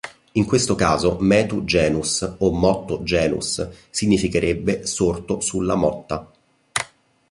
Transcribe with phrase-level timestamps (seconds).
[0.31, 6.27] In questo caso "Metu-genus" o "Mottu-genus" significherebbe "sorto sulla motta".